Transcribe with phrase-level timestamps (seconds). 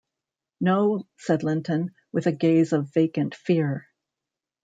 [0.59, 3.87] ‘No,’ said Linton, with a gaze of vacant fear.